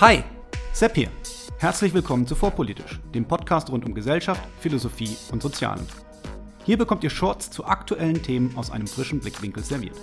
Hi, 0.00 0.22
Sepp 0.72 0.94
hier. 0.94 1.10
Herzlich 1.58 1.92
willkommen 1.92 2.24
zu 2.24 2.36
Vorpolitisch, 2.36 3.00
dem 3.12 3.24
Podcast 3.24 3.68
rund 3.68 3.84
um 3.84 3.94
Gesellschaft, 3.94 4.40
Philosophie 4.60 5.16
und 5.32 5.42
Sozialen. 5.42 5.84
Hier 6.64 6.78
bekommt 6.78 7.02
ihr 7.02 7.10
Shorts 7.10 7.50
zu 7.50 7.64
aktuellen 7.64 8.22
Themen 8.22 8.56
aus 8.56 8.70
einem 8.70 8.86
frischen 8.86 9.18
Blickwinkel 9.18 9.64
serviert. 9.64 9.96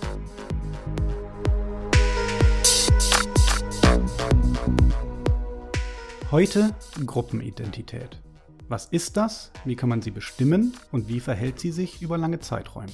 Heute 6.30 6.76
Gruppenidentität. 7.06 8.22
Was 8.68 8.88
ist 8.88 9.16
das? 9.16 9.54
Wie 9.64 9.78
kann 9.78 9.88
man 9.88 10.02
sie 10.02 10.12
bestimmen? 10.12 10.74
Und 10.92 11.08
wie 11.08 11.22
verhält 11.22 11.62
sie 11.62 11.72
sich 11.72 12.02
über 12.02 12.18
lange 12.18 12.42
Zeiträume? 12.42 12.92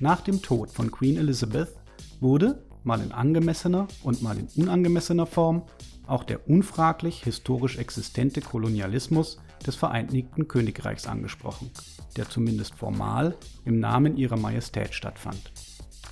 Nach 0.00 0.20
dem 0.20 0.42
Tod 0.42 0.70
von 0.70 0.90
Queen 0.90 1.16
Elizabeth 1.16 1.72
wurde, 2.20 2.62
mal 2.84 3.00
in 3.00 3.12
angemessener 3.12 3.88
und 4.02 4.22
mal 4.22 4.38
in 4.38 4.48
unangemessener 4.56 5.26
Form, 5.26 5.62
auch 6.06 6.24
der 6.24 6.48
unfraglich 6.48 7.22
historisch 7.22 7.78
existente 7.78 8.40
Kolonialismus 8.40 9.38
des 9.66 9.76
Vereinigten 9.76 10.48
Königreichs 10.48 11.06
angesprochen, 11.06 11.70
der 12.16 12.28
zumindest 12.28 12.74
formal 12.74 13.36
im 13.64 13.78
Namen 13.78 14.16
ihrer 14.16 14.36
Majestät 14.36 14.94
stattfand. 14.94 15.52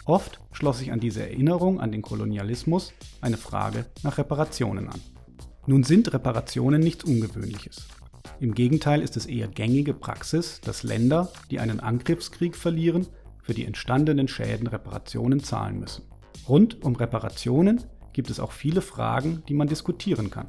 Oft 0.04 0.40
schloss 0.52 0.78
sich 0.78 0.92
an 0.92 1.00
diese 1.00 1.22
Erinnerung 1.22 1.80
an 1.80 1.92
den 1.92 2.02
Kolonialismus 2.02 2.92
eine 3.20 3.36
Frage 3.36 3.86
nach 4.02 4.18
Reparationen 4.18 4.88
an. 4.88 5.00
Nun 5.66 5.84
sind 5.84 6.12
Reparationen 6.12 6.80
nichts 6.80 7.04
Ungewöhnliches. 7.04 7.88
Im 8.40 8.54
Gegenteil 8.54 9.02
ist 9.02 9.16
es 9.16 9.26
eher 9.26 9.48
gängige 9.48 9.92
Praxis, 9.92 10.60
dass 10.60 10.82
Länder, 10.82 11.30
die 11.50 11.60
einen 11.60 11.80
Angriffskrieg 11.80 12.56
verlieren, 12.56 13.06
für 13.42 13.52
die 13.52 13.64
entstandenen 13.66 14.28
Schäden 14.28 14.66
Reparationen 14.66 15.42
zahlen 15.42 15.80
müssen. 15.80 16.04
Rund 16.48 16.82
um 16.82 16.96
Reparationen 16.96 17.84
gibt 18.12 18.30
es 18.30 18.40
auch 18.40 18.52
viele 18.52 18.80
Fragen, 18.80 19.42
die 19.48 19.54
man 19.54 19.68
diskutieren 19.68 20.30
kann. 20.30 20.48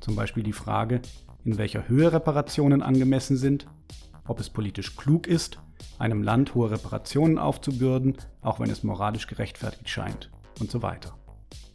Zum 0.00 0.16
Beispiel 0.16 0.42
die 0.42 0.52
Frage, 0.52 1.00
in 1.44 1.58
welcher 1.58 1.88
Höhe 1.88 2.12
Reparationen 2.12 2.82
angemessen 2.82 3.36
sind, 3.36 3.66
ob 4.26 4.40
es 4.40 4.50
politisch 4.50 4.96
klug 4.96 5.26
ist, 5.26 5.58
einem 5.98 6.22
Land 6.22 6.54
hohe 6.54 6.70
Reparationen 6.70 7.38
aufzubürden, 7.38 8.16
auch 8.40 8.60
wenn 8.60 8.70
es 8.70 8.82
moralisch 8.82 9.26
gerechtfertigt 9.26 9.88
scheint 9.88 10.30
und 10.60 10.70
so 10.70 10.82
weiter. 10.82 11.16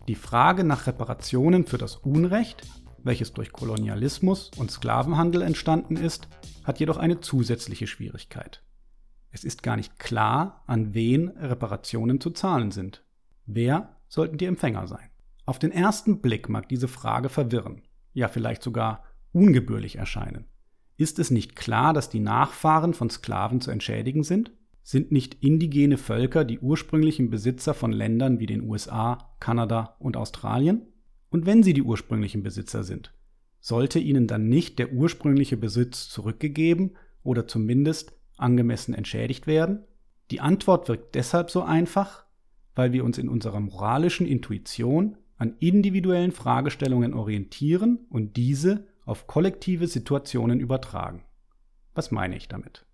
Die 0.08 0.16
Frage 0.16 0.64
nach 0.64 0.88
Reparationen 0.88 1.66
für 1.66 1.78
das 1.78 1.96
Unrecht, 1.96 2.64
welches 3.04 3.34
durch 3.34 3.52
Kolonialismus 3.52 4.52
und 4.58 4.72
Sklavenhandel 4.72 5.42
entstanden 5.42 5.96
ist, 5.96 6.28
hat 6.64 6.80
jedoch 6.80 6.98
eine 6.98 7.20
zusätzliche 7.20 7.88
Schwierigkeit. 7.88 8.64
Es 9.32 9.44
ist 9.44 9.64
gar 9.64 9.78
nicht 9.78 9.98
klar, 9.98 10.64
an 10.68 10.94
wen 10.94 11.30
Reparationen 11.30 12.20
zu 12.20 12.32
zahlen 12.32 12.72
sind. 12.72 13.04
Wer 13.46 13.98
sollten 14.08 14.38
die 14.38 14.46
Empfänger 14.46 14.88
sein? 14.88 15.10
Auf 15.46 15.60
den 15.60 15.72
ersten 15.72 16.22
Blick 16.22 16.50
mag 16.50 16.70
diese 16.70 16.88
Frage 16.88 17.30
verwirren, 17.30 17.82
ja 18.14 18.28
vielleicht 18.28 18.64
sogar 18.64 19.04
ungebührlich 19.32 19.98
erscheinen. 19.98 20.46
Ist 20.98 21.20
es 21.20 21.32
nicht 21.32 21.56
klar, 21.56 21.94
dass 21.94 22.10
die 22.10 22.20
Nachfahren 22.20 22.94
von 22.94 23.10
Sklaven 23.10 23.60
zu 23.60 23.72
entschädigen 23.72 24.24
sind? 24.24 24.52
Sind 24.84 25.12
nicht 25.12 25.44
indigene 25.44 25.98
Völker 25.98 26.44
die 26.44 26.60
ursprünglichen 26.60 27.30
Besitzer 27.30 27.74
von 27.74 27.92
Ländern 27.92 28.40
wie 28.40 28.46
den 28.46 28.62
USA, 28.62 29.34
Kanada 29.40 29.96
und 30.00 30.18
Australien? 30.18 30.88
Und 31.30 31.46
wenn 31.46 31.64
sie 31.64 31.74
die 31.74 31.84
ursprünglichen 31.84 32.44
Besitzer 32.44 32.84
sind, 32.84 33.14
sollte 33.60 34.00
ihnen 34.00 34.28
dann 34.28 34.50
nicht 34.50 34.80
der 34.80 34.92
ursprüngliche 34.92 35.58
Besitz 35.58 36.10
zurückgegeben 36.10 36.98
oder 37.24 37.48
zumindest 37.48 38.14
angemessen 38.38 38.94
entschädigt 38.94 39.48
werden? 39.48 39.84
Die 40.30 40.42
Antwort 40.42 40.88
wirkt 40.88 41.16
deshalb 41.16 41.52
so 41.52 41.62
einfach, 41.62 42.26
weil 42.82 42.94
wir 42.94 43.06
uns 43.06 43.20
in 43.20 43.30
unserer 43.30 43.60
moralischen 43.60 44.26
Intuition 44.26 45.16
an 45.38 45.54
individuellen 45.60 46.32
Fragestellungen 46.32 47.14
orientieren 47.14 48.08
und 48.10 48.38
diese 48.38 48.88
auf 49.06 49.28
kollektive 49.28 49.86
Situationen 49.86 50.60
übertragen. 50.60 51.24
Was 51.94 52.10
meine 52.10 52.36
ich 52.36 52.48
damit? 52.48 52.88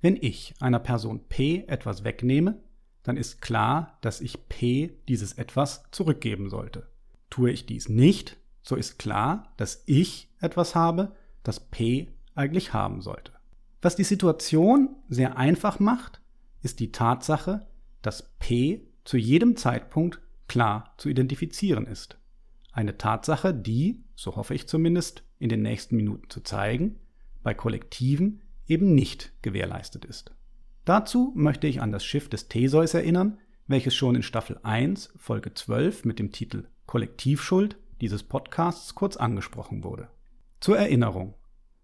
Wenn 0.00 0.14
ich 0.14 0.54
einer 0.60 0.78
Person 0.78 1.24
P 1.28 1.64
etwas 1.66 2.04
wegnehme, 2.04 2.62
dann 3.02 3.16
ist 3.16 3.40
klar, 3.40 3.98
dass 4.02 4.20
ich 4.20 4.48
P 4.48 4.92
dieses 5.08 5.32
etwas 5.32 5.82
zurückgeben 5.90 6.48
sollte. 6.48 6.86
Tue 7.28 7.50
ich 7.50 7.66
dies 7.66 7.88
nicht, 7.88 8.36
so 8.62 8.76
ist 8.76 9.00
klar, 9.00 9.52
dass 9.56 9.82
ich 9.86 10.30
etwas 10.40 10.76
habe, 10.76 11.16
das 11.42 11.58
P 11.58 12.06
eigentlich 12.36 12.72
haben 12.72 13.00
sollte. 13.00 13.32
Was 13.82 13.96
die 13.96 14.04
Situation 14.04 14.90
sehr 15.08 15.36
einfach 15.36 15.80
macht, 15.80 16.20
ist 16.62 16.78
die 16.78 16.92
Tatsache, 16.92 17.66
dass 18.00 18.30
P 18.38 18.93
zu 19.04 19.16
jedem 19.16 19.56
Zeitpunkt 19.56 20.20
klar 20.48 20.94
zu 20.98 21.08
identifizieren 21.08 21.86
ist. 21.86 22.18
Eine 22.72 22.98
Tatsache, 22.98 23.54
die, 23.54 24.02
so 24.14 24.36
hoffe 24.36 24.54
ich 24.54 24.66
zumindest, 24.66 25.22
in 25.38 25.48
den 25.48 25.62
nächsten 25.62 25.96
Minuten 25.96 26.28
zu 26.30 26.40
zeigen, 26.40 26.98
bei 27.42 27.54
Kollektiven 27.54 28.42
eben 28.66 28.94
nicht 28.94 29.32
gewährleistet 29.42 30.04
ist. 30.04 30.34
Dazu 30.84 31.32
möchte 31.34 31.66
ich 31.66 31.80
an 31.80 31.92
das 31.92 32.04
Schiff 32.04 32.28
des 32.28 32.48
Theseus 32.48 32.94
erinnern, 32.94 33.38
welches 33.66 33.94
schon 33.94 34.16
in 34.16 34.22
Staffel 34.22 34.58
1, 34.62 35.12
Folge 35.16 35.54
12 35.54 36.04
mit 36.04 36.18
dem 36.18 36.32
Titel 36.32 36.66
Kollektivschuld 36.86 37.76
dieses 38.00 38.22
Podcasts 38.22 38.94
kurz 38.94 39.16
angesprochen 39.16 39.84
wurde. 39.84 40.08
Zur 40.60 40.78
Erinnerung. 40.78 41.34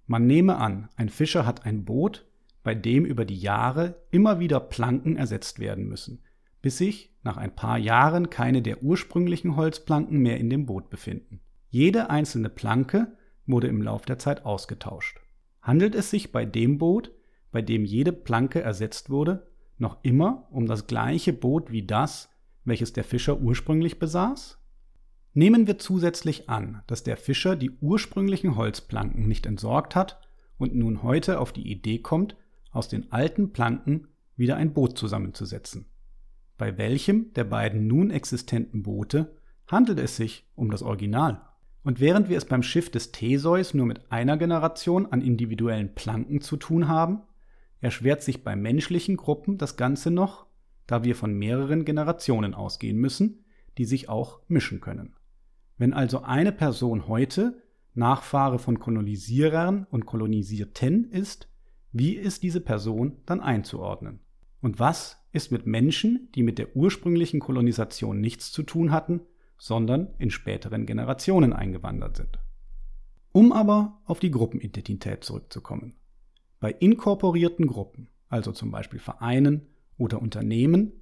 Man 0.06 0.26
nehme 0.26 0.56
an, 0.56 0.88
ein 0.96 1.08
Fischer 1.08 1.46
hat 1.46 1.64
ein 1.64 1.84
Boot, 1.84 2.26
bei 2.62 2.74
dem 2.74 3.04
über 3.04 3.24
die 3.24 3.38
Jahre 3.38 4.02
immer 4.10 4.40
wieder 4.40 4.60
Planken 4.60 5.16
ersetzt 5.16 5.60
werden 5.60 5.88
müssen, 5.88 6.20
bis 6.62 6.78
sich 6.78 7.14
nach 7.22 7.36
ein 7.36 7.54
paar 7.54 7.78
Jahren 7.78 8.30
keine 8.30 8.62
der 8.62 8.82
ursprünglichen 8.82 9.56
Holzplanken 9.56 10.18
mehr 10.18 10.38
in 10.38 10.50
dem 10.50 10.66
Boot 10.66 10.90
befinden. 10.90 11.40
Jede 11.68 12.10
einzelne 12.10 12.48
Planke 12.48 13.16
wurde 13.46 13.68
im 13.68 13.82
Lauf 13.82 14.04
der 14.04 14.18
Zeit 14.18 14.44
ausgetauscht. 14.44 15.20
Handelt 15.62 15.94
es 15.94 16.10
sich 16.10 16.32
bei 16.32 16.44
dem 16.44 16.78
Boot, 16.78 17.12
bei 17.52 17.62
dem 17.62 17.84
jede 17.84 18.12
Planke 18.12 18.60
ersetzt 18.60 19.10
wurde, 19.10 19.48
noch 19.78 19.98
immer 20.02 20.48
um 20.50 20.66
das 20.66 20.86
gleiche 20.86 21.32
Boot 21.32 21.70
wie 21.70 21.86
das, 21.86 22.28
welches 22.64 22.92
der 22.92 23.04
Fischer 23.04 23.40
ursprünglich 23.40 23.98
besaß? 23.98 24.58
Nehmen 25.32 25.66
wir 25.66 25.78
zusätzlich 25.78 26.48
an, 26.48 26.82
dass 26.86 27.04
der 27.04 27.16
Fischer 27.16 27.56
die 27.56 27.70
ursprünglichen 27.70 28.56
Holzplanken 28.56 29.26
nicht 29.26 29.46
entsorgt 29.46 29.94
hat 29.94 30.20
und 30.58 30.74
nun 30.74 31.02
heute 31.02 31.38
auf 31.40 31.52
die 31.52 31.70
Idee 31.70 31.98
kommt, 31.98 32.36
aus 32.72 32.88
den 32.88 33.12
alten 33.12 33.52
Planken 33.52 34.08
wieder 34.36 34.56
ein 34.56 34.72
Boot 34.72 34.98
zusammenzusetzen. 34.98 35.86
Bei 36.60 36.76
welchem 36.76 37.32
der 37.32 37.44
beiden 37.44 37.86
nun 37.86 38.10
existenten 38.10 38.82
Boote 38.82 39.34
handelt 39.66 39.98
es 39.98 40.16
sich 40.16 40.46
um 40.56 40.70
das 40.70 40.82
Original? 40.82 41.40
Und 41.84 42.00
während 42.00 42.28
wir 42.28 42.36
es 42.36 42.44
beim 42.44 42.62
Schiff 42.62 42.90
des 42.90 43.12
Theseus 43.12 43.72
nur 43.72 43.86
mit 43.86 44.12
einer 44.12 44.36
Generation 44.36 45.06
an 45.06 45.22
individuellen 45.22 45.94
Planken 45.94 46.42
zu 46.42 46.58
tun 46.58 46.86
haben, 46.86 47.22
erschwert 47.80 48.22
sich 48.22 48.44
bei 48.44 48.56
menschlichen 48.56 49.16
Gruppen 49.16 49.56
das 49.56 49.78
Ganze 49.78 50.10
noch, 50.10 50.44
da 50.86 51.02
wir 51.02 51.16
von 51.16 51.32
mehreren 51.32 51.86
Generationen 51.86 52.52
ausgehen 52.52 52.98
müssen, 52.98 53.42
die 53.78 53.86
sich 53.86 54.10
auch 54.10 54.40
mischen 54.46 54.82
können. 54.82 55.14
Wenn 55.78 55.94
also 55.94 56.24
eine 56.24 56.52
Person 56.52 57.08
heute 57.08 57.62
Nachfahre 57.94 58.58
von 58.58 58.78
Kolonisierern 58.78 59.86
und 59.90 60.04
Kolonisierten 60.04 61.10
ist, 61.10 61.48
wie 61.90 62.12
ist 62.12 62.42
diese 62.42 62.60
Person 62.60 63.16
dann 63.24 63.40
einzuordnen? 63.40 64.20
Und 64.60 64.78
was 64.78 65.16
ist 65.32 65.52
mit 65.52 65.66
Menschen, 65.66 66.28
die 66.34 66.42
mit 66.42 66.58
der 66.58 66.76
ursprünglichen 66.76 67.40
Kolonisation 67.40 68.20
nichts 68.20 68.52
zu 68.52 68.62
tun 68.62 68.90
hatten, 68.90 69.20
sondern 69.58 70.14
in 70.18 70.30
späteren 70.30 70.86
Generationen 70.86 71.52
eingewandert 71.52 72.16
sind? 72.16 72.38
Um 73.32 73.52
aber 73.52 74.00
auf 74.04 74.20
die 74.20 74.30
Gruppenidentität 74.30 75.24
zurückzukommen. 75.24 75.94
Bei 76.58 76.72
inkorporierten 76.72 77.66
Gruppen, 77.66 78.08
also 78.28 78.52
zum 78.52 78.70
Beispiel 78.70 78.98
Vereinen 78.98 79.66
oder 79.96 80.20
Unternehmen, 80.20 80.92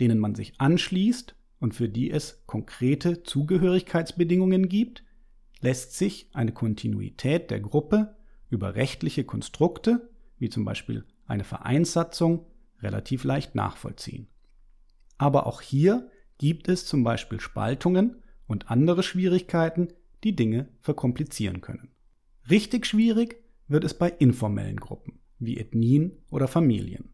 denen 0.00 0.18
man 0.18 0.34
sich 0.34 0.60
anschließt 0.60 1.36
und 1.58 1.74
für 1.74 1.88
die 1.88 2.10
es 2.10 2.42
konkrete 2.46 3.22
Zugehörigkeitsbedingungen 3.22 4.68
gibt, 4.68 5.04
lässt 5.60 5.94
sich 5.94 6.28
eine 6.32 6.52
Kontinuität 6.52 7.50
der 7.50 7.60
Gruppe 7.60 8.16
über 8.50 8.74
rechtliche 8.74 9.24
Konstrukte, 9.24 10.10
wie 10.38 10.48
zum 10.48 10.64
Beispiel 10.64 11.04
eine 11.26 11.44
Vereinssatzung, 11.44 12.46
relativ 12.80 13.24
leicht 13.24 13.54
nachvollziehen. 13.54 14.28
Aber 15.18 15.46
auch 15.46 15.60
hier 15.60 16.10
gibt 16.38 16.68
es 16.68 16.86
zum 16.86 17.04
Beispiel 17.04 17.40
Spaltungen 17.40 18.22
und 18.46 18.70
andere 18.70 19.02
Schwierigkeiten, 19.02 19.88
die 20.24 20.36
Dinge 20.36 20.68
verkomplizieren 20.80 21.60
können. 21.60 21.90
Richtig 22.50 22.86
schwierig 22.86 23.42
wird 23.68 23.84
es 23.84 23.94
bei 23.94 24.08
informellen 24.08 24.78
Gruppen, 24.78 25.18
wie 25.38 25.58
Ethnien 25.58 26.12
oder 26.30 26.48
Familien. 26.48 27.12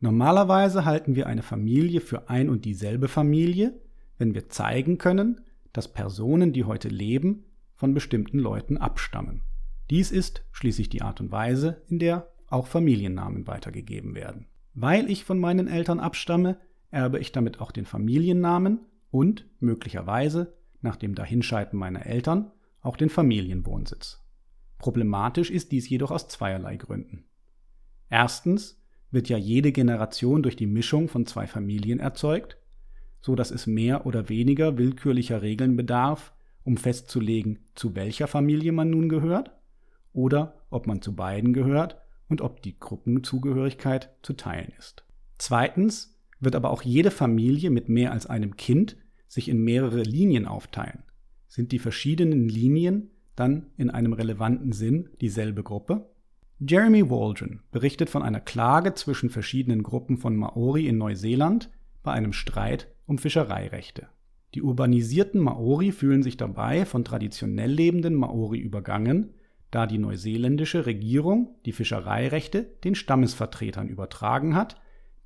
Normalerweise 0.00 0.84
halten 0.84 1.16
wir 1.16 1.26
eine 1.26 1.42
Familie 1.42 2.00
für 2.00 2.28
ein 2.28 2.48
und 2.48 2.64
dieselbe 2.64 3.08
Familie, 3.08 3.80
wenn 4.18 4.34
wir 4.34 4.48
zeigen 4.48 4.98
können, 4.98 5.40
dass 5.72 5.92
Personen, 5.92 6.52
die 6.52 6.64
heute 6.64 6.88
leben, 6.88 7.44
von 7.74 7.92
bestimmten 7.92 8.38
Leuten 8.38 8.78
abstammen. 8.78 9.42
Dies 9.90 10.10
ist 10.10 10.44
schließlich 10.52 10.88
die 10.88 11.02
Art 11.02 11.20
und 11.20 11.30
Weise, 11.30 11.82
in 11.88 11.98
der 11.98 12.30
auch 12.48 12.66
Familiennamen 12.66 13.46
weitergegeben 13.46 14.14
werden. 14.14 14.46
Weil 14.78 15.10
ich 15.10 15.24
von 15.24 15.38
meinen 15.38 15.68
Eltern 15.68 16.00
abstamme, 16.00 16.58
erbe 16.90 17.18
ich 17.18 17.32
damit 17.32 17.60
auch 17.60 17.72
den 17.72 17.86
Familiennamen 17.86 18.80
und 19.10 19.46
möglicherweise 19.58 20.54
nach 20.82 20.96
dem 20.96 21.14
Dahinscheiden 21.14 21.78
meiner 21.78 22.04
Eltern 22.04 22.52
auch 22.82 22.98
den 22.98 23.08
Familienwohnsitz. 23.08 24.22
Problematisch 24.76 25.50
ist 25.50 25.72
dies 25.72 25.88
jedoch 25.88 26.10
aus 26.10 26.28
zweierlei 26.28 26.76
Gründen. 26.76 27.24
Erstens 28.10 28.78
wird 29.10 29.30
ja 29.30 29.38
jede 29.38 29.72
Generation 29.72 30.42
durch 30.42 30.56
die 30.56 30.66
Mischung 30.66 31.08
von 31.08 31.24
zwei 31.24 31.46
Familien 31.46 31.98
erzeugt, 31.98 32.58
so 33.22 33.34
dass 33.34 33.50
es 33.50 33.66
mehr 33.66 34.04
oder 34.04 34.28
weniger 34.28 34.76
willkürlicher 34.76 35.40
Regeln 35.40 35.76
bedarf, 35.76 36.34
um 36.64 36.76
festzulegen, 36.76 37.60
zu 37.74 37.96
welcher 37.96 38.26
Familie 38.26 38.72
man 38.72 38.90
nun 38.90 39.08
gehört 39.08 39.52
oder 40.12 40.66
ob 40.68 40.86
man 40.86 41.00
zu 41.00 41.16
beiden 41.16 41.54
gehört 41.54 41.96
und 42.28 42.40
ob 42.40 42.62
die 42.62 42.78
Gruppenzugehörigkeit 42.78 44.10
zu 44.22 44.32
teilen 44.32 44.72
ist. 44.78 45.04
Zweitens 45.38 46.16
wird 46.40 46.56
aber 46.56 46.70
auch 46.70 46.82
jede 46.82 47.10
Familie 47.10 47.70
mit 47.70 47.88
mehr 47.88 48.12
als 48.12 48.26
einem 48.26 48.56
Kind 48.56 48.96
sich 49.28 49.48
in 49.48 49.62
mehrere 49.62 50.02
Linien 50.02 50.46
aufteilen. 50.46 51.02
Sind 51.48 51.72
die 51.72 51.78
verschiedenen 51.78 52.48
Linien 52.48 53.10
dann 53.34 53.66
in 53.76 53.90
einem 53.90 54.12
relevanten 54.12 54.72
Sinn 54.72 55.08
dieselbe 55.20 55.62
Gruppe? 55.62 56.10
Jeremy 56.58 57.10
Waldron 57.10 57.60
berichtet 57.70 58.08
von 58.08 58.22
einer 58.22 58.40
Klage 58.40 58.94
zwischen 58.94 59.28
verschiedenen 59.28 59.82
Gruppen 59.82 60.16
von 60.16 60.36
Maori 60.36 60.86
in 60.86 60.96
Neuseeland 60.96 61.70
bei 62.02 62.12
einem 62.12 62.32
Streit 62.32 62.88
um 63.06 63.18
Fischereirechte. 63.18 64.08
Die 64.54 64.62
urbanisierten 64.62 65.40
Maori 65.40 65.92
fühlen 65.92 66.22
sich 66.22 66.38
dabei 66.38 66.86
von 66.86 67.04
traditionell 67.04 67.70
lebenden 67.70 68.14
Maori 68.14 68.58
übergangen, 68.58 69.34
da 69.76 69.86
die 69.86 69.98
neuseeländische 69.98 70.86
Regierung 70.86 71.54
die 71.66 71.72
Fischereirechte 71.72 72.62
den 72.82 72.94
Stammesvertretern 72.94 73.90
übertragen 73.90 74.54
hat, 74.54 74.80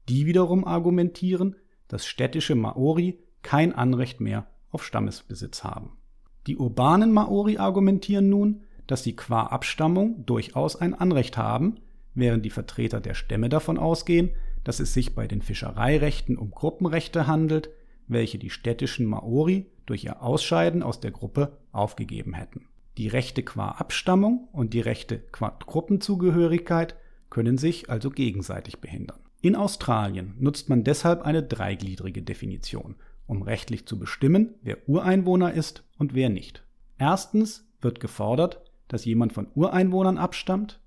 die 0.09 0.27
wiederum 0.27 0.67
argumentieren, 0.67 1.55
dass 1.87 2.05
städtische 2.05 2.57
Maori 2.57 3.21
kein 3.43 3.73
Anrecht 3.73 4.21
mehr 4.21 4.49
auf 4.73 4.85
Stammesbesitz 4.85 5.63
haben. 5.63 5.99
Die 6.49 6.57
urbanen 6.57 7.13
Maori 7.13 7.59
argumentieren 7.59 8.29
nun, 8.29 8.63
dass 8.89 9.05
sie 9.05 9.15
qua 9.15 9.45
Abstammung 9.45 10.27
durchaus 10.27 10.75
ein 10.75 10.95
Anrecht 10.95 11.37
haben, 11.37 11.77
während 12.15 12.45
die 12.45 12.51
Vertreter 12.51 13.01
der 13.01 13.15
Stämme 13.15 13.51
davon 13.51 13.79
ausgehen, 13.79 14.31
dass 14.65 14.81
es 14.81 14.93
sich 14.93 15.15
bei 15.15 15.29
den 15.29 15.43
Fischereirechten 15.43 16.37
um 16.37 16.51
Gruppenrechte 16.51 17.29
handelt, 17.29 17.71
welche 18.09 18.41
die 18.41 18.51
städtischen 18.51 19.07
Maori 19.07 19.71
durch 19.87 20.03
ihr 20.03 20.21
Ausscheiden 20.21 20.83
aus 20.83 20.99
der 20.99 21.13
Gruppe 21.13 21.57
aufgegeben 21.71 22.35
hätten. 22.35 22.67
Die 22.97 23.09
Rechte 23.09 23.43
qua 23.43 23.71
Abstammung 23.73 24.49
und 24.53 24.75
die 24.75 24.81
Rechte 24.81 25.19
qua 25.19 25.57
Gruppenzugehörigkeit 25.65 26.97
können 27.31 27.59
sich 27.59 27.89
also 27.89 28.11
gegenseitig 28.11 28.81
behindern. 28.81 29.21
In 29.41 29.57
Australien 29.57 30.35
nutzt 30.39 30.69
man 30.69 30.85
deshalb 30.85 31.23
eine 31.23 31.43
dreigliedrige 31.43 32.23
Definition, 32.23 32.97
um 33.27 33.43
rechtlich 33.43 33.87
zu 33.87 33.99
bestimmen, 33.99 34.55
wer 34.63 34.89
Ureinwohner 34.89 35.53
ist 35.53 35.85
und 35.99 36.15
wer 36.15 36.29
nicht. 36.29 36.63
Erstens 36.99 37.67
wird 37.81 38.01
gefordert, 38.01 38.61
dass 38.89 39.05
jemand 39.05 39.33
von 39.33 39.47
Ureinwohnern 39.55 40.19
abstammt. 40.19 40.81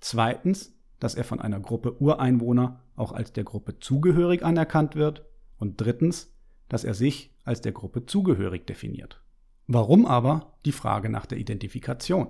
Zweitens, 0.00 0.74
dass 1.00 1.14
er 1.14 1.24
von 1.24 1.40
einer 1.40 1.60
Gruppe 1.60 2.00
Ureinwohner 2.00 2.80
auch 2.96 3.12
als 3.12 3.32
der 3.32 3.44
Gruppe 3.44 3.78
zugehörig 3.78 4.44
anerkannt 4.44 4.94
wird. 4.94 5.26
Und 5.58 5.80
drittens, 5.80 6.32
dass 6.68 6.84
er 6.84 6.94
sich 6.94 7.34
als 7.44 7.60
der 7.60 7.72
Gruppe 7.72 8.06
zugehörig 8.06 8.66
definiert. 8.66 9.20
Warum 9.70 10.06
aber 10.06 10.54
die 10.64 10.72
Frage 10.72 11.10
nach 11.10 11.26
der 11.26 11.36
Identifikation? 11.36 12.28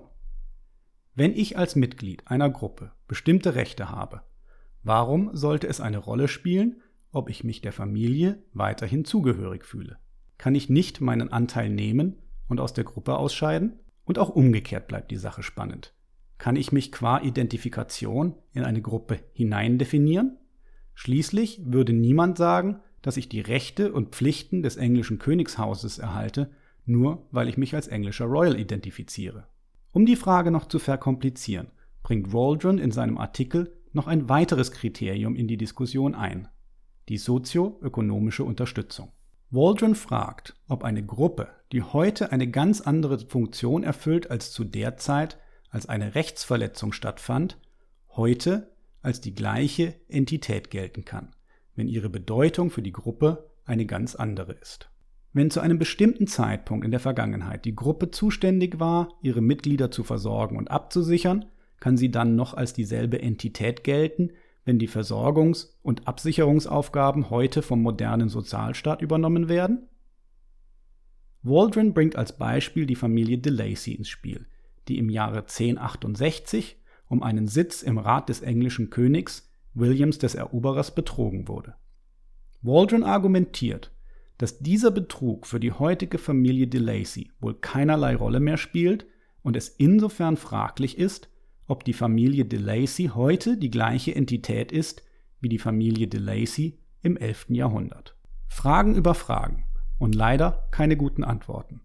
Wenn 1.15 1.33
ich 1.33 1.57
als 1.57 1.77
Mitglied 1.77 2.27
einer 2.27 2.51
Gruppe 2.51 2.91
bestimmte 3.07 3.55
Rechte 3.55 3.91
habe, 3.91 4.23
warum 4.83 5.31
sollte 5.37 5.69
es 5.69 5.81
eine 5.81 5.99
Rolle 5.99 6.27
spielen, 6.27 6.83
ob 7.13 7.31
ich 7.31 7.45
mich 7.45 7.61
der 7.61 7.73
Familie 7.73 8.43
weiterhin 8.55 9.05
zugehörig 9.05 9.65
fühle? 9.65 9.99
Kann 10.37 10.57
ich 10.57 10.69
nicht 10.69 11.01
meinen 11.01 11.31
Anteil 11.31 11.71
nehmen 11.71 12.17
und 12.49 12.59
aus 12.59 12.73
der 12.73 12.83
Gruppe 12.83 13.17
ausscheiden? 13.17 13.79
Und 14.05 14.19
auch 14.19 14.31
umgekehrt 14.31 14.89
bleibt 14.89 15.13
die 15.13 15.17
Sache 15.17 15.45
spannend. 15.45 15.95
Kann 16.39 16.57
ich 16.57 16.73
mich 16.73 16.91
qua 16.91 17.21
Identifikation 17.21 18.35
in 18.53 18.65
eine 18.65 18.83
Gruppe 18.83 19.21
hineindefinieren? 19.33 20.39
Schließlich 20.95 21.61
würde 21.65 21.93
niemand 21.93 22.37
sagen, 22.37 22.81
dass 23.01 23.17
ich 23.17 23.29
die 23.29 23.43
Rechte 23.43 23.93
und 23.93 24.17
Pflichten 24.17 24.65
des 24.65 24.77
englischen 24.77 25.21
Königshauses 25.21 25.99
erhalte, 25.99 26.51
nur 26.89 27.27
weil 27.31 27.49
ich 27.49 27.57
mich 27.57 27.75
als 27.75 27.89
englischer 27.89 28.25
Royal 28.25 28.59
identifiziere. 28.59 29.47
Um 29.93 30.07
die 30.07 30.17
Frage 30.17 30.51
noch 30.51 30.67
zu 30.67 30.79
verkomplizieren, 30.79 31.69
bringt 32.03 32.33
Waldron 32.33 32.79
in 32.79 32.91
seinem 32.91 33.19
Artikel 33.19 33.73
noch 33.93 34.07
ein 34.07 34.29
weiteres 34.29 34.73
Kriterium 34.73 35.37
in 35.37 35.49
die 35.49 35.57
Diskussion 35.57 36.15
ein, 36.15 36.49
die 37.09 37.19
sozioökonomische 37.19 38.45
Unterstützung. 38.45 39.13
Waldron 39.51 39.95
fragt, 39.95 40.55
ob 40.69 40.85
eine 40.85 41.05
Gruppe, 41.05 41.49
die 41.73 41.83
heute 41.83 42.33
eine 42.33 42.51
ganz 42.51 42.81
andere 42.81 43.19
Funktion 43.19 43.83
erfüllt 43.83 44.31
als 44.31 44.53
zu 44.53 44.65
der 44.65 44.97
Zeit, 44.97 45.39
als 45.71 45.87
eine 45.87 46.15
Rechtsverletzung 46.15 46.93
stattfand, 46.93 47.59
heute 48.11 48.75
als 49.01 49.21
die 49.21 49.35
gleiche 49.35 49.95
Entität 50.09 50.71
gelten 50.71 51.05
kann 51.05 51.35
wenn 51.79 51.89
ihre 51.89 52.11
Bedeutung 52.11 52.71
für 52.71 52.83
die 52.83 52.93
Gruppe 52.93 53.49
eine 53.65 53.87
ganz 53.87 54.17
andere 54.17 54.53
ist. 54.53 54.91
Wenn 55.39 55.53
zu 55.53 55.61
einem 55.61 55.79
bestimmten 55.79 56.27
Zeitpunkt 56.27 56.85
in 56.85 56.91
der 56.91 56.99
Vergangenheit 56.99 57.65
die 57.65 57.77
Gruppe 57.77 58.11
zuständig 58.11 58.81
war, 58.81 59.11
ihre 59.23 59.41
Mitglieder 59.41 59.89
zu 59.89 60.03
versorgen 60.03 60.57
und 60.57 60.73
abzusichern, 60.73 61.45
kann 61.79 61.97
sie 61.97 62.11
dann 62.11 62.35
noch 62.35 62.55
als 62.55 62.73
dieselbe 62.73 63.23
Entität 63.23 63.85
gelten, 63.85 64.33
wenn 64.65 64.81
die 64.81 64.89
Versorgungs- 64.89 65.77
und 65.81 66.09
Absicherungsaufgaben 66.09 67.31
heute 67.31 67.63
vom 67.63 67.81
modernen 67.81 68.29
Sozialstaat 68.29 69.01
übernommen 69.01 69.49
werden? 69.49 69.87
Waldron 71.45 71.95
bringt 71.95 72.17
als 72.17 72.37
Beispiel 72.37 72.87
die 72.87 72.97
Familie 72.97 73.39
de 73.39 73.53
Lacy 73.53 73.93
ins 73.93 74.09
Spiel, 74.09 74.49
die 74.89 74.99
im 74.99 75.09
Jahre 75.09 75.43
1068 75.43 76.83
um 77.07 77.23
einen 77.23 77.47
Sitz 77.47 77.85
im 77.85 77.99
Rat 77.99 78.29
des 78.29 78.41
englischen 78.41 78.91
Königs 78.91 79.49
Williams 79.73 80.19
des 80.19 80.35
Eroberers 80.35 80.97
betrogen 80.97 81.47
wurde. 81.47 81.77
Waldron 82.61 83.05
argumentiert, 83.05 83.93
dass 84.39 84.61
dieser 84.61 84.91
Betrug 84.91 85.47
für 85.47 85.61
die 85.61 85.73
heutige 85.73 86.19
Familie 86.19 86.69
de 86.69 86.81
Lacy 86.81 87.31
wohl 87.41 87.55
keinerlei 87.55 88.17
Rolle 88.17 88.41
mehr 88.41 88.57
spielt 88.57 89.07
und 89.43 89.57
es 89.57 89.69
insofern 89.69 90.37
fraglich 90.37 90.97
ist, 90.99 91.29
ob 91.67 91.85
die 91.85 91.93
Familie 91.93 92.45
de 92.45 92.59
Lacy 92.59 93.11
heute 93.15 93.57
die 93.57 93.71
gleiche 93.71 94.15
Entität 94.15 94.73
ist 94.73 95.03
wie 95.41 95.49
die 95.49 95.59
Familie 95.59 96.09
de 96.09 96.21
Lacy 96.21 96.79
im 97.03 97.17
11. 97.17 97.47
Jahrhundert. 97.51 98.17
Fragen 98.49 98.95
über 98.95 99.15
Fragen 99.15 99.65
und 99.99 100.15
leider 100.15 100.69
keine 100.71 100.97
guten 100.97 101.25
Antworten. 101.25 101.83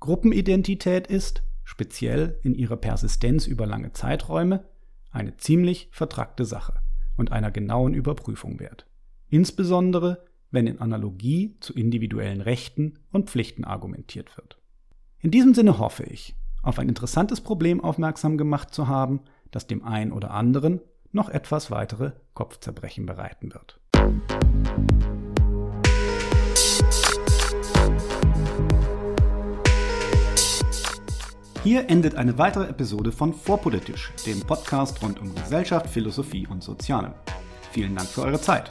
Gruppenidentität 0.00 1.06
ist, 1.06 1.42
speziell 1.64 2.38
in 2.42 2.54
ihrer 2.54 2.76
Persistenz 2.76 3.46
über 3.46 3.66
lange 3.66 3.92
Zeiträume, 3.92 4.64
eine 5.10 5.36
ziemlich 5.36 5.88
vertrackte 5.92 6.44
Sache 6.44 6.80
und 7.16 7.32
einer 7.32 7.50
genauen 7.50 7.94
Überprüfung 7.94 8.60
wert. 8.60 8.86
Insbesondere, 9.28 10.24
wenn 10.56 10.66
in 10.66 10.80
Analogie 10.80 11.54
zu 11.60 11.74
individuellen 11.74 12.40
Rechten 12.40 12.94
und 13.12 13.28
Pflichten 13.28 13.64
argumentiert 13.64 14.38
wird. 14.38 14.56
In 15.20 15.30
diesem 15.30 15.52
Sinne 15.52 15.78
hoffe 15.78 16.04
ich, 16.04 16.34
auf 16.62 16.78
ein 16.78 16.88
interessantes 16.88 17.42
Problem 17.42 17.84
aufmerksam 17.84 18.38
gemacht 18.38 18.72
zu 18.72 18.88
haben, 18.88 19.20
das 19.50 19.66
dem 19.66 19.84
einen 19.84 20.12
oder 20.12 20.30
anderen 20.30 20.80
noch 21.12 21.28
etwas 21.28 21.70
weitere 21.70 22.12
Kopfzerbrechen 22.32 23.04
bereiten 23.04 23.52
wird. 23.52 23.78
Hier 31.62 31.90
endet 31.90 32.14
eine 32.14 32.38
weitere 32.38 32.66
Episode 32.68 33.12
von 33.12 33.34
Vorpolitisch, 33.34 34.10
dem 34.24 34.40
Podcast 34.40 35.02
rund 35.02 35.20
um 35.20 35.34
Gesellschaft, 35.34 35.90
Philosophie 35.90 36.46
und 36.46 36.62
Soziale. 36.62 37.12
Vielen 37.72 37.94
Dank 37.94 38.08
für 38.08 38.22
eure 38.22 38.40
Zeit. 38.40 38.70